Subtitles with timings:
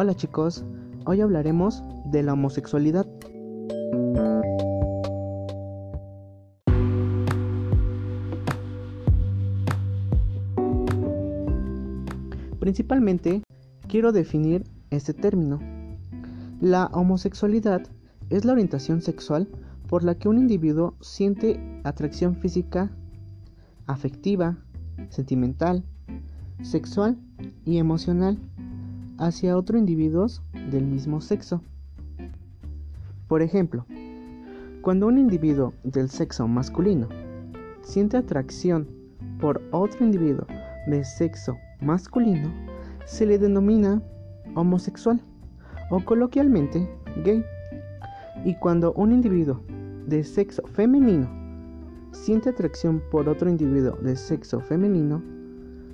[0.00, 0.64] Hola chicos,
[1.06, 3.04] hoy hablaremos de la homosexualidad.
[12.60, 13.42] Principalmente
[13.88, 15.58] quiero definir este término.
[16.60, 17.82] La homosexualidad
[18.30, 19.48] es la orientación sexual
[19.88, 22.92] por la que un individuo siente atracción física,
[23.88, 24.58] afectiva,
[25.08, 25.82] sentimental,
[26.62, 27.18] sexual
[27.64, 28.38] y emocional
[29.18, 30.26] hacia otro individuo
[30.70, 31.60] del mismo sexo.
[33.26, 33.84] Por ejemplo,
[34.80, 37.08] cuando un individuo del sexo masculino
[37.82, 38.88] siente atracción
[39.40, 40.46] por otro individuo
[40.86, 42.50] de sexo masculino,
[43.04, 44.02] se le denomina
[44.54, 45.20] homosexual
[45.90, 46.88] o coloquialmente
[47.24, 47.44] gay.
[48.44, 49.60] Y cuando un individuo
[50.06, 51.28] de sexo femenino
[52.12, 55.22] siente atracción por otro individuo de sexo femenino,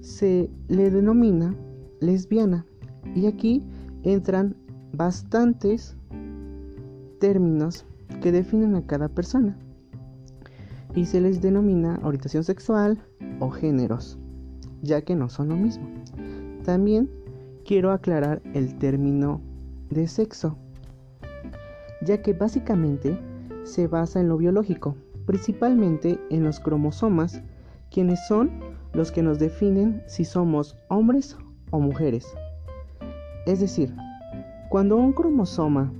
[0.00, 1.54] se le denomina
[2.00, 2.66] lesbiana.
[3.14, 3.62] Y aquí
[4.02, 4.56] entran
[4.92, 5.96] bastantes
[7.18, 7.84] términos
[8.20, 9.56] que definen a cada persona.
[10.94, 12.98] Y se les denomina orientación sexual
[13.40, 14.18] o géneros,
[14.82, 15.86] ya que no son lo mismo.
[16.64, 17.10] También
[17.64, 19.40] quiero aclarar el término
[19.90, 20.56] de sexo,
[22.02, 23.18] ya que básicamente
[23.64, 27.42] se basa en lo biológico, principalmente en los cromosomas,
[27.90, 28.50] quienes son
[28.94, 31.36] los que nos definen si somos hombres
[31.70, 32.26] o mujeres.
[33.46, 33.94] Es decir,
[34.68, 35.92] cuando un cromosoma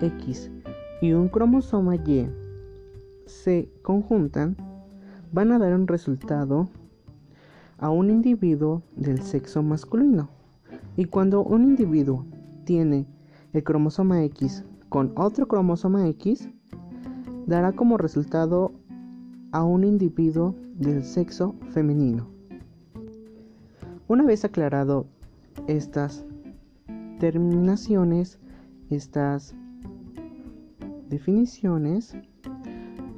[0.00, 0.50] X
[1.00, 2.28] y un cromosoma Y
[3.26, 4.56] se conjuntan,
[5.32, 6.68] van a dar un resultado
[7.78, 10.28] a un individuo del sexo masculino.
[10.96, 12.26] Y cuando un individuo
[12.64, 13.06] tiene
[13.52, 16.48] el cromosoma X con otro cromosoma X
[17.46, 18.72] dará como resultado
[19.52, 22.26] a un individuo del sexo femenino.
[24.08, 25.06] Una vez aclarado
[25.68, 26.24] estas
[27.18, 28.38] terminaciones,
[28.90, 29.54] estas
[31.08, 32.16] definiciones,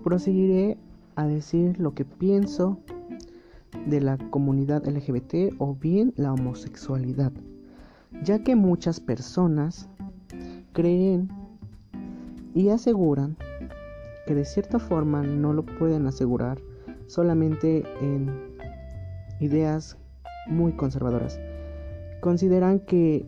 [0.05, 0.79] proseguiré
[1.17, 2.79] a decir lo que pienso
[3.87, 7.33] de la comunidad LGBT o bien la homosexualidad,
[8.23, 9.89] ya que muchas personas
[10.73, 11.29] creen
[12.55, 13.37] y aseguran
[14.27, 16.61] que de cierta forma no lo pueden asegurar
[17.07, 18.31] solamente en
[19.41, 19.97] ideas
[20.49, 21.41] muy conservadoras.
[22.21, 23.25] Consideran que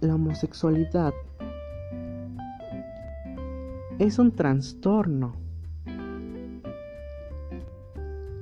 [0.00, 1.12] la homosexualidad
[3.98, 5.34] es un trastorno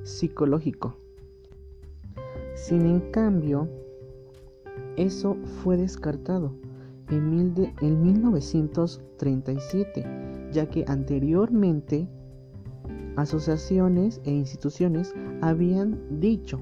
[0.03, 0.95] psicológico.
[2.55, 3.67] Sin en cambio,
[4.95, 6.53] eso fue descartado
[7.09, 10.05] en, en 1937,
[10.51, 12.07] ya que anteriormente
[13.15, 16.59] asociaciones e instituciones habían dicho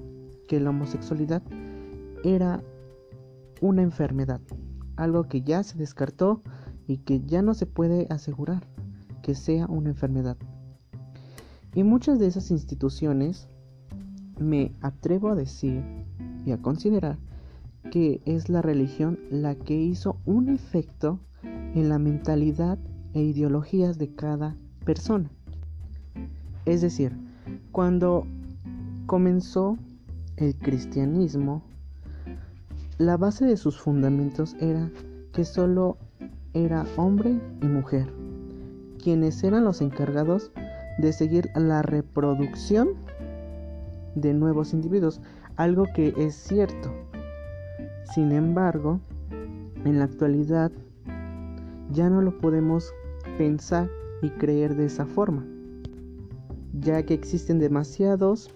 [0.47, 1.41] que la homosexualidad
[2.23, 2.63] era
[3.61, 4.41] una enfermedad,
[4.95, 6.41] algo que ya se descartó
[6.87, 8.67] y que ya no se puede asegurar
[9.21, 10.37] que sea una enfermedad.
[11.75, 13.47] Y muchas de esas instituciones
[14.39, 15.83] me atrevo a decir
[16.45, 17.17] y a considerar
[17.91, 22.77] que es la religión la que hizo un efecto en la mentalidad
[23.13, 25.29] e ideologías de cada persona.
[26.65, 27.17] Es decir,
[27.71, 28.25] cuando
[29.05, 29.77] comenzó
[30.37, 31.63] el cristianismo,
[32.97, 34.91] la base de sus fundamentos era
[35.31, 35.97] que solo
[36.53, 38.11] era hombre y mujer,
[39.03, 40.51] quienes eran los encargados
[40.97, 42.89] de seguir la reproducción
[44.15, 45.21] de nuevos individuos,
[45.57, 46.91] algo que es cierto,
[48.15, 48.99] sin embargo,
[49.85, 50.71] en la actualidad
[51.91, 52.91] ya no lo podemos
[53.37, 53.89] pensar
[54.23, 55.45] y creer de esa forma,
[56.73, 58.49] ya que existen demasiados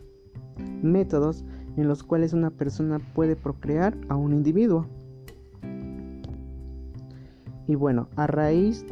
[0.81, 1.45] métodos
[1.77, 4.85] en los cuales una persona puede procrear a un individuo.
[7.67, 8.85] Y bueno, a raíz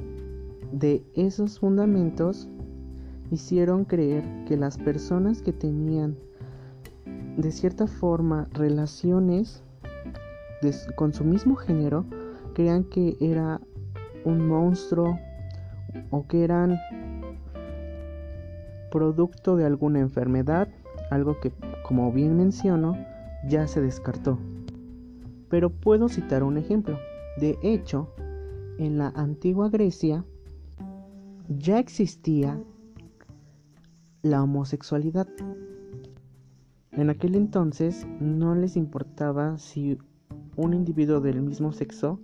[0.71, 2.47] de esos fundamentos
[3.31, 6.15] hicieron creer que las personas que tenían
[7.37, 9.63] de cierta forma relaciones
[10.95, 12.05] con su mismo género
[12.53, 13.61] creían que era
[14.25, 15.17] un monstruo
[16.11, 16.77] o que eran
[18.91, 20.67] producto de alguna enfermedad,
[21.11, 21.51] algo que,
[21.89, 23.03] como bien menciono,
[23.47, 24.37] ya se descartó.
[25.49, 26.99] Pero puedo citar un ejemplo.
[27.37, 28.13] De hecho,
[28.77, 30.23] en la antigua Grecia
[31.47, 32.61] ya existía
[34.21, 35.27] la homosexualidad.
[36.91, 39.97] En aquel entonces no les importaba si
[40.57, 42.19] un individuo del mismo sexo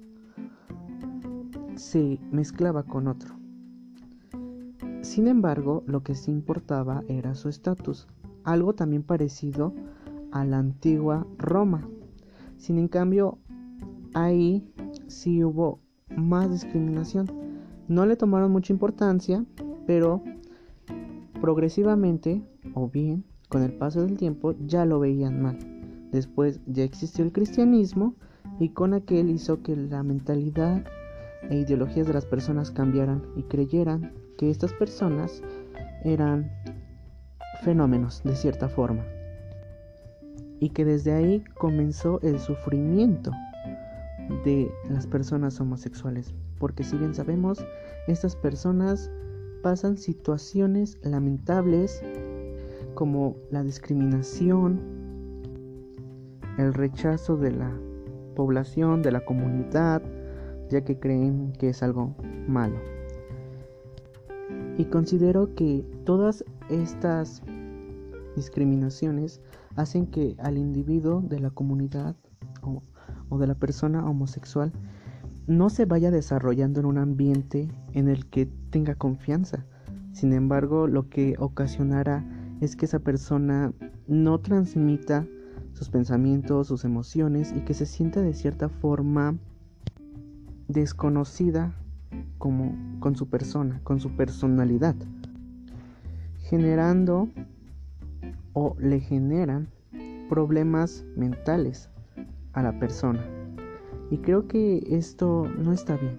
[1.74, 3.34] se mezclaba con otro.
[5.02, 8.08] Sin embargo, lo que sí importaba era su estatus,
[8.46, 9.74] algo también parecido
[10.32, 11.88] a la antigua Roma.
[12.58, 13.40] Sin en cambio,
[14.14, 14.66] ahí
[15.08, 15.80] sí hubo
[16.16, 17.30] más discriminación.
[17.88, 19.44] No le tomaron mucha importancia,
[19.86, 20.24] pero
[21.42, 22.42] progresivamente,
[22.74, 25.58] o bien con el paso del tiempo, ya lo veían mal.
[26.12, 28.16] Después ya existió el cristianismo
[28.60, 30.84] y con aquel hizo que la mentalidad
[31.50, 35.44] e ideologías de las personas cambiaran y creyeran que estas personas
[36.04, 36.52] eran
[37.66, 39.04] fenómenos de cierta forma.
[40.60, 43.32] Y que desde ahí comenzó el sufrimiento
[44.46, 46.34] de las personas homosexuales.
[46.60, 47.66] Porque si bien sabemos
[48.08, 49.12] estas personas
[49.64, 52.02] pasan situaciones lamentables
[52.94, 54.80] como la discriminación
[56.58, 57.72] el rechazo de la
[58.36, 60.02] población de la comunidad
[60.70, 62.16] ya que creen que es algo
[62.48, 62.78] malo.
[64.78, 67.42] Y considero que todas estas
[68.36, 69.42] discriminaciones
[69.76, 72.16] hacen que al individuo de la comunidad
[72.62, 74.72] o, de la persona homosexual
[75.48, 79.66] no se vaya desarrollando en un ambiente en el que tenga confianza.
[80.12, 82.26] Sin embargo, lo que ocasionará
[82.62, 83.74] es que esa persona
[84.08, 85.28] no transmita
[85.74, 89.38] sus pensamientos, sus emociones y que se sienta de cierta forma
[90.68, 91.76] desconocida
[92.38, 94.96] como con su persona, con su personalidad,
[96.38, 97.30] generando
[98.56, 99.70] o le generan
[100.28, 101.90] problemas mentales
[102.54, 103.24] a la persona.
[104.10, 106.18] Y creo que esto no está bien.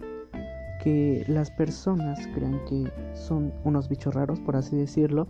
[0.83, 5.27] Que las personas crean que son unos bichos raros, por así decirlo,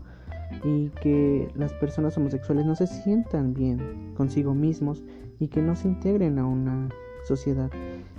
[0.64, 5.02] y que las personas homosexuales no se sientan bien consigo mismos
[5.38, 6.88] y que no se integren a una
[7.24, 7.70] sociedad.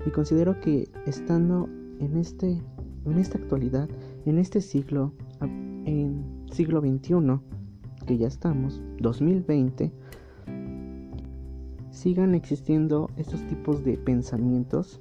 [0.06, 1.68] Y considero que estando
[2.00, 2.62] en, este,
[3.06, 3.89] en esta actualidad,
[4.25, 7.39] en este siglo, en siglo XXI,
[8.07, 9.92] que ya estamos, 2020,
[11.92, 15.00] sigan existiendo estos tipos de pensamientos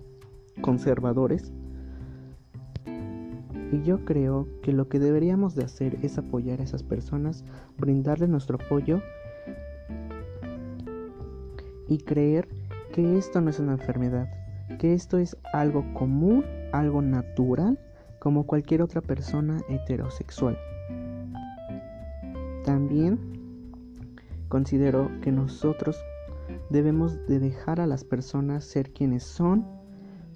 [0.61, 1.53] conservadores.
[3.73, 7.45] Y yo creo que lo que deberíamos de hacer es apoyar a esas personas,
[7.79, 9.01] brindarles nuestro apoyo
[11.89, 12.49] y creer
[12.93, 14.29] que esto no es una enfermedad,
[14.79, 17.79] que esto es algo común, algo natural,
[18.19, 20.59] como cualquier otra persona heterosexual.
[22.67, 23.21] También
[24.49, 25.97] considero que nosotros
[26.69, 29.65] debemos de dejar a las personas ser quienes son,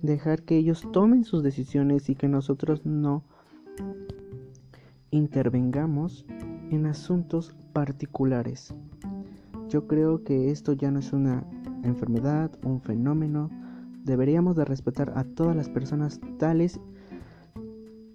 [0.01, 3.25] dejar que ellos tomen sus decisiones y que nosotros no
[5.11, 6.25] intervengamos
[6.71, 8.77] en asuntos particulares.
[9.69, 11.45] Yo creo que esto ya no es una
[11.83, 13.51] enfermedad, un fenómeno.
[14.05, 16.79] Deberíamos de respetar a todas las personas tales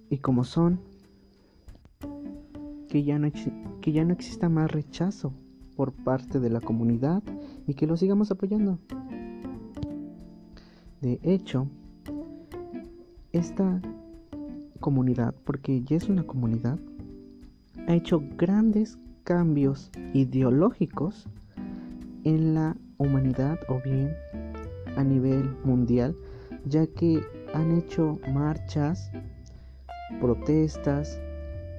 [0.10, 0.80] y como son
[2.88, 3.28] que ya no,
[3.86, 5.32] que ya no exista más rechazo
[5.76, 7.22] por parte de la comunidad
[7.68, 8.80] y que lo sigamos apoyando.
[11.02, 11.68] De hecho,
[13.32, 13.80] esta
[14.80, 16.80] comunidad, porque ya es una comunidad,
[17.88, 21.28] ha hecho grandes cambios ideológicos
[22.24, 24.16] en la humanidad o bien
[24.98, 26.16] a nivel mundial,
[26.66, 27.22] ya que
[27.54, 29.12] han hecho marchas,
[30.20, 31.22] protestas,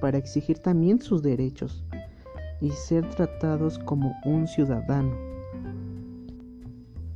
[0.00, 1.82] para exigir también sus derechos
[2.60, 5.14] y ser tratados como un ciudadano.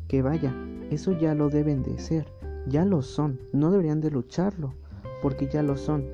[0.08, 0.54] Que vaya,
[0.90, 2.26] eso ya lo deben de ser,
[2.66, 4.74] ya lo son, no deberían de lucharlo,
[5.22, 6.04] porque ya lo son.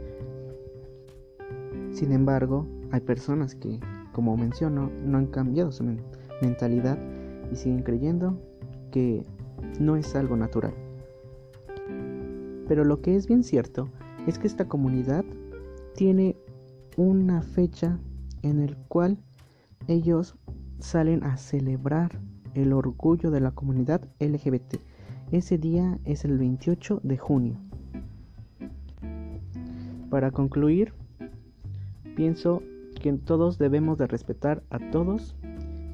[1.90, 3.80] Sin embargo, hay personas que,
[4.12, 5.84] como menciono, no han cambiado su
[6.42, 6.98] mentalidad
[7.50, 8.38] y siguen creyendo
[8.90, 9.24] que
[9.80, 10.74] no es algo natural.
[12.68, 13.88] Pero lo que es bien cierto
[14.26, 15.24] es que esta comunidad
[15.94, 16.36] tiene
[16.96, 17.98] una fecha
[18.48, 19.18] en el cual
[19.88, 20.36] ellos
[20.78, 22.18] salen a celebrar
[22.54, 24.76] el orgullo de la comunidad LGBT.
[25.32, 27.58] Ese día es el 28 de junio.
[30.10, 30.92] Para concluir,
[32.14, 32.62] pienso
[33.00, 35.36] que todos debemos de respetar a todos,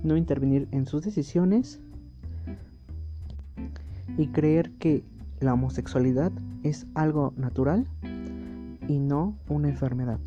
[0.05, 1.81] no intervenir en sus decisiones
[4.19, 5.03] y creer que
[5.41, 6.31] la homosexualidad
[6.63, 7.87] es algo natural
[8.87, 10.21] y no una enfermedad.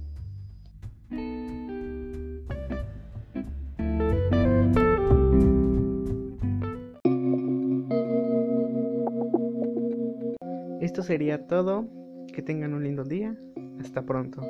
[11.05, 11.87] Sería todo.
[12.33, 13.37] Que tengan un lindo día.
[13.79, 14.41] Hasta pronto.